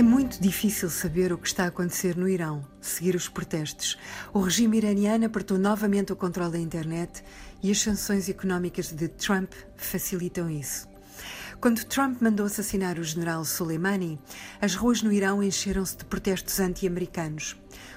É 0.00 0.02
muito 0.02 0.40
difícil 0.40 0.88
saber 0.88 1.30
o 1.30 1.36
que 1.36 1.46
está 1.46 1.64
a 1.64 1.66
acontecer 1.66 2.16
no 2.16 2.26
Irão, 2.26 2.66
seguir 2.80 3.14
os 3.14 3.28
protestos. 3.28 3.98
O 4.32 4.40
regime 4.40 4.78
iraniano 4.78 5.26
apertou 5.26 5.58
novamente 5.58 6.10
o 6.10 6.16
controle 6.16 6.52
da 6.52 6.58
internet 6.58 7.22
e 7.62 7.70
as 7.70 7.82
sanções 7.82 8.26
económicas 8.26 8.90
de 8.90 9.08
Trump 9.08 9.52
facilitam 9.76 10.48
isso. 10.48 10.88
Quando 11.60 11.84
Trump 11.84 12.22
mandou 12.22 12.46
assassinar 12.46 12.98
o 12.98 13.04
general 13.04 13.44
Soleimani, 13.44 14.18
as 14.58 14.74
ruas 14.74 15.02
no 15.02 15.12
Irão 15.12 15.42
encheram-se 15.42 15.98
de 15.98 16.06
protestos 16.06 16.58
anti-americanos. 16.60 17.54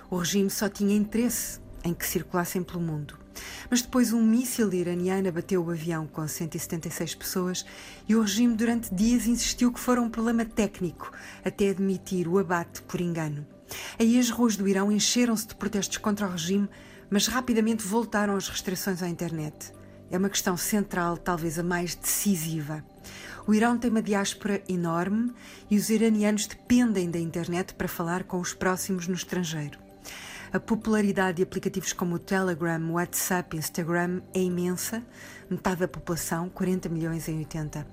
O 0.10 0.18
regime 0.18 0.50
só 0.50 0.68
tinha 0.68 0.98
interesse 0.98 1.62
em 1.86 1.94
que 1.94 2.06
circulassem 2.06 2.64
pelo 2.64 2.82
mundo. 2.82 3.23
Mas 3.70 3.82
depois 3.82 4.14
um 4.14 4.22
míssil 4.22 4.72
iraniano 4.74 5.30
abateu 5.30 5.64
o 5.64 5.72
avião 5.72 6.08
com 6.08 6.28
176 6.28 7.16
pessoas 7.16 7.66
e 8.08 8.16
o 8.16 8.22
regime 8.22 8.56
durante 8.56 8.94
dias 8.94 9.26
insistiu 9.28 9.72
que 9.72 9.80
fora 9.80 10.02
um 10.02 10.10
problema 10.10 10.46
técnico, 10.46 11.12
até 11.44 11.70
admitir 11.70 12.28
o 12.28 12.38
abate 12.38 12.82
por 12.84 13.02
engano. 13.02 13.46
Aí 14.00 14.20
as 14.20 14.30
ruas 14.30 14.56
do 14.56 14.68
Irão 14.68 14.92
encheram-se 14.92 15.48
de 15.48 15.56
protestos 15.56 15.98
contra 15.98 16.28
o 16.28 16.32
regime, 16.32 16.70
mas 17.10 17.28
rapidamente 17.28 17.84
voltaram 17.84 18.36
as 18.36 18.48
restrições 18.48 19.02
à 19.02 19.08
internet. 19.08 19.72
É 20.12 20.18
uma 20.18 20.30
questão 20.30 20.56
central, 20.56 21.18
talvez 21.18 21.58
a 21.58 21.64
mais 21.64 21.96
decisiva. 21.96 22.84
O 23.46 23.54
Irão 23.54 23.78
tem 23.78 23.90
uma 23.90 24.02
diáspora 24.02 24.64
enorme 24.70 25.34
e 25.70 25.78
os 25.78 25.90
iranianos 25.90 26.48
dependem 26.48 27.10
da 27.10 27.20
internet 27.20 27.74
para 27.74 27.88
falar 27.88 28.24
com 28.24 28.40
os 28.40 28.54
próximos 28.54 29.08
no 29.08 29.16
estrangeiro. 29.16 29.80
A 30.54 30.60
popularidade 30.60 31.38
de 31.38 31.44
aplicativos 31.44 31.94
como 31.94 32.14
o 32.14 32.20
Telegram, 32.20 32.92
WhatsApp, 32.92 33.58
Instagram 33.58 34.22
é 34.36 34.40
imensa, 34.40 35.02
metade 35.50 35.80
da 35.80 35.88
população, 35.88 36.48
40 36.48 36.90
milhões 36.90 37.28
em 37.28 37.40
80. 37.40 37.88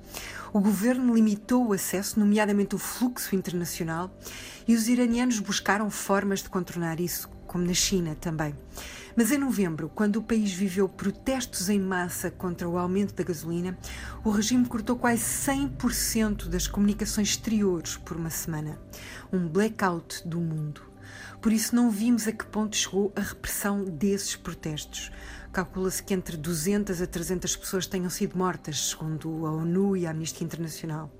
O 0.53 0.61
governo 0.61 1.15
limitou 1.15 1.67
o 1.69 1.73
acesso, 1.73 2.21
nomeadamente 2.21 2.75
o 2.75 2.79
fluxo 2.79 3.35
internacional, 3.35 4.15
e 4.69 4.75
os 4.75 4.89
iranianos 4.89 5.39
buscaram 5.39 5.89
formas 5.89 6.43
de 6.43 6.51
contornar 6.51 7.01
isso, 7.01 7.31
como 7.47 7.65
na 7.65 7.73
China 7.73 8.15
também. 8.21 8.55
Mas 9.17 9.33
em 9.33 9.39
novembro, 9.39 9.91
quando 9.95 10.17
o 10.17 10.23
país 10.23 10.53
viveu 10.53 10.87
protestos 10.87 11.71
em 11.71 11.81
massa 11.81 12.31
contra 12.31 12.69
o 12.69 12.77
aumento 12.77 13.15
da 13.15 13.25
gasolina, 13.25 13.79
o 14.23 14.29
regime 14.29 14.67
cortou 14.67 14.97
quase 14.97 15.23
100% 15.23 16.47
das 16.47 16.67
comunicações 16.67 17.31
exteriores 17.31 17.97
por 17.97 18.19
uma 18.19 18.29
semana. 18.29 18.79
Um 19.33 19.49
blackout 19.49 20.29
do 20.29 20.39
mundo. 20.39 20.90
Por 21.41 21.53
isso, 21.53 21.75
não 21.75 21.91
vimos 21.91 22.27
a 22.29 22.33
que 22.33 22.45
ponto 22.45 22.77
chegou 22.77 23.13
a 23.17 23.21
repressão 23.21 23.85
desses 23.85 24.37
protestos. 24.37 25.11
Calcula-se 25.53 26.03
que 26.03 26.15
entre 26.15 26.37
200 26.37 27.03
a 27.03 27.07
300 27.07 27.57
pessoas 27.57 27.87
tenham 27.87 28.11
sido 28.11 28.39
mortas, 28.39 28.91
segundo 28.91 29.47
a 29.47 29.53
ONU 29.53 29.97
e 29.97 30.07
a 30.07 30.11
Amnistia 30.11 30.45
Internacional. 30.45 31.11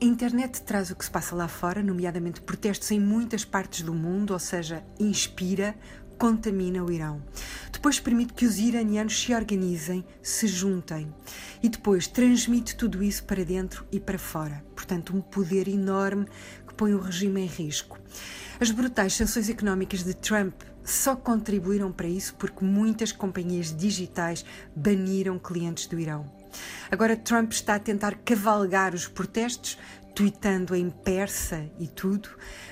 A 0.00 0.04
internet 0.04 0.62
traz 0.62 0.90
o 0.90 0.96
que 0.96 1.04
se 1.04 1.10
passa 1.10 1.34
lá 1.34 1.46
fora, 1.46 1.82
nomeadamente 1.82 2.40
protestos 2.40 2.90
em 2.90 2.98
muitas 2.98 3.44
partes 3.44 3.82
do 3.82 3.92
mundo, 3.92 4.32
ou 4.32 4.38
seja, 4.38 4.82
inspira, 4.98 5.76
contamina 6.20 6.84
o 6.84 6.92
Irão. 6.92 7.22
Depois 7.72 7.98
permite 7.98 8.34
que 8.34 8.44
os 8.44 8.58
iranianos 8.58 9.18
se 9.18 9.34
organizem, 9.34 10.04
se 10.22 10.46
juntem. 10.46 11.08
E 11.62 11.68
depois 11.70 12.06
transmite 12.06 12.76
tudo 12.76 13.02
isso 13.02 13.24
para 13.24 13.42
dentro 13.42 13.86
e 13.90 13.98
para 13.98 14.18
fora. 14.18 14.62
Portanto, 14.74 15.16
um 15.16 15.22
poder 15.22 15.66
enorme 15.66 16.26
que 16.68 16.74
põe 16.74 16.92
o 16.92 17.00
regime 17.00 17.40
em 17.40 17.46
risco. 17.46 17.98
As 18.60 18.70
brutais 18.70 19.14
sanções 19.14 19.48
económicas 19.48 20.04
de 20.04 20.12
Trump 20.12 20.60
só 20.84 21.16
contribuíram 21.16 21.90
para 21.90 22.06
isso 22.06 22.34
porque 22.34 22.62
muitas 22.62 23.12
companhias 23.12 23.74
digitais 23.74 24.44
baniram 24.76 25.38
clientes 25.38 25.86
do 25.86 25.98
Irão. 25.98 26.39
Agora 26.90 27.16
Trump 27.16 27.52
está 27.52 27.76
a 27.76 27.78
tentar 27.78 28.16
cavalgar 28.24 28.94
os 28.94 29.06
protestos, 29.06 29.78
tweetando 30.14 30.74
em 30.74 30.90
persa 30.90 31.70
e 31.78 31.86
tudo, 31.86 32.28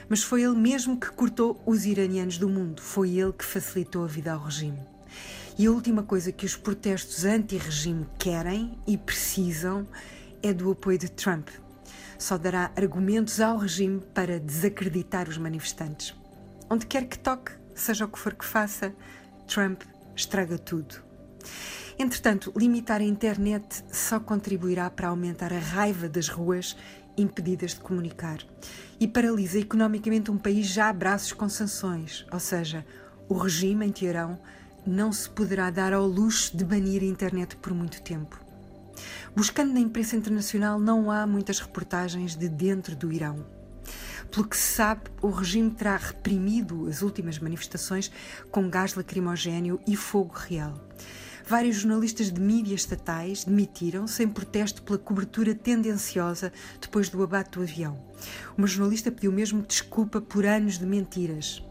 mas 0.08 0.22
foi 0.22 0.42
ele 0.42 0.56
mesmo 0.56 0.98
que 0.98 1.10
cortou 1.10 1.62
os 1.64 1.86
iranianos 1.86 2.38
do 2.38 2.48
mundo, 2.48 2.82
foi 2.82 3.18
ele 3.18 3.32
que 3.32 3.44
facilitou 3.44 4.04
a 4.04 4.08
vida 4.08 4.32
ao 4.32 4.40
regime. 4.40 4.80
E 5.58 5.66
a 5.66 5.70
última 5.70 6.02
coisa 6.02 6.32
que 6.32 6.46
os 6.46 6.56
protestos 6.56 7.24
anti-regime 7.24 8.06
querem 8.18 8.78
e 8.86 8.96
precisam 8.96 9.86
é 10.42 10.52
do 10.52 10.70
apoio 10.70 10.98
de 10.98 11.10
Trump 11.10 11.48
só 12.18 12.36
dará 12.36 12.72
argumentos 12.76 13.40
ao 13.40 13.56
regime 13.56 14.00
para 14.12 14.40
desacreditar 14.40 15.28
os 15.28 15.38
manifestantes. 15.38 16.14
Onde 16.68 16.84
quer 16.84 17.06
que 17.06 17.18
toque, 17.18 17.52
seja 17.74 18.04
o 18.04 18.08
que 18.08 18.18
for 18.18 18.34
que 18.34 18.44
faça, 18.44 18.92
Trump 19.46 19.82
estraga 20.16 20.58
tudo. 20.58 20.96
Entretanto, 21.98 22.52
limitar 22.56 23.00
a 23.00 23.04
internet 23.04 23.84
só 23.90 24.20
contribuirá 24.20 24.88
para 24.88 25.08
aumentar 25.08 25.52
a 25.52 25.58
raiva 25.58 26.08
das 26.08 26.28
ruas 26.28 26.76
impedidas 27.16 27.74
de 27.74 27.80
comunicar 27.80 28.38
e 29.00 29.08
paralisa 29.08 29.58
economicamente 29.58 30.30
um 30.30 30.38
país 30.38 30.68
já 30.68 30.88
a 30.88 30.92
braços 30.92 31.32
com 31.32 31.48
sanções, 31.48 32.24
ou 32.32 32.38
seja, 32.38 32.86
o 33.28 33.34
regime 33.34 33.84
em 33.84 33.90
Teherão 33.90 34.38
não 34.86 35.12
se 35.12 35.28
poderá 35.28 35.70
dar 35.70 35.92
ao 35.92 36.06
luxo 36.06 36.56
de 36.56 36.64
banir 36.64 37.02
a 37.02 37.06
internet 37.06 37.56
por 37.56 37.74
muito 37.74 38.00
tempo. 38.00 38.40
Buscando 39.34 39.72
na 39.72 39.80
imprensa 39.80 40.14
internacional, 40.14 40.78
não 40.78 41.10
há 41.10 41.26
muitas 41.26 41.58
reportagens 41.58 42.36
de 42.36 42.48
dentro 42.48 42.94
do 42.94 43.12
Irão. 43.12 43.44
Pelo 44.30 44.46
que 44.46 44.56
se 44.56 44.74
sabe, 44.74 45.02
o 45.20 45.30
regime 45.30 45.70
terá 45.72 45.96
reprimido 45.96 46.86
as 46.88 47.02
últimas 47.02 47.40
manifestações 47.40 48.10
com 48.52 48.70
gás 48.70 48.94
lacrimogéneo 48.94 49.80
e 49.86 49.96
fogo 49.96 50.34
real. 50.34 50.80
Vários 51.48 51.76
jornalistas 51.76 52.30
de 52.30 52.38
mídias 52.38 52.82
estatais 52.82 53.42
demitiram-se 53.42 54.22
em 54.22 54.28
protesto 54.28 54.82
pela 54.82 54.98
cobertura 54.98 55.54
tendenciosa 55.54 56.52
depois 56.78 57.08
do 57.08 57.22
abate 57.22 57.52
do 57.52 57.62
avião. 57.62 57.98
Uma 58.54 58.66
jornalista 58.66 59.10
pediu 59.10 59.32
mesmo 59.32 59.62
desculpa 59.62 60.20
por 60.20 60.44
anos 60.44 60.78
de 60.78 60.84
mentiras. 60.84 61.64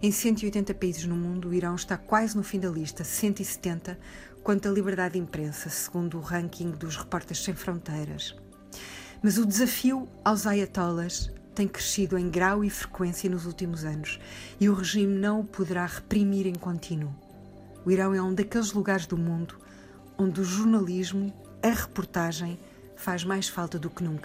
Em 0.00 0.12
180 0.12 0.72
países 0.74 1.06
no 1.06 1.16
mundo, 1.16 1.48
o 1.48 1.54
Irão 1.54 1.74
está 1.74 1.96
quase 1.96 2.36
no 2.36 2.44
fim 2.44 2.60
da 2.60 2.68
lista, 2.68 3.02
170, 3.02 3.98
quanto 4.44 4.68
à 4.68 4.70
liberdade 4.70 5.14
de 5.14 5.18
imprensa, 5.18 5.68
segundo 5.68 6.16
o 6.16 6.20
ranking 6.20 6.70
dos 6.70 6.96
Repórteres 6.96 7.42
Sem 7.42 7.52
Fronteiras. 7.52 8.36
Mas 9.20 9.38
o 9.38 9.44
desafio 9.44 10.08
aos 10.24 10.46
ayatollahs 10.46 11.32
tem 11.52 11.66
crescido 11.66 12.16
em 12.16 12.30
grau 12.30 12.62
e 12.62 12.70
frequência 12.70 13.28
nos 13.28 13.44
últimos 13.44 13.84
anos 13.84 14.20
e 14.60 14.68
o 14.68 14.74
regime 14.74 15.18
não 15.18 15.40
o 15.40 15.44
poderá 15.44 15.84
reprimir 15.84 16.46
em 16.46 16.54
contínuo. 16.54 17.23
O 17.84 17.90
Irão 17.90 18.14
é 18.14 18.22
um 18.22 18.34
daqueles 18.34 18.72
lugares 18.72 19.06
do 19.06 19.16
mundo 19.16 19.56
onde 20.16 20.40
o 20.40 20.44
jornalismo, 20.44 21.32
a 21.62 21.68
reportagem, 21.68 22.58
faz 22.96 23.24
mais 23.24 23.48
falta 23.48 23.78
do 23.78 23.90
que 23.90 24.02
nunca. 24.02 24.22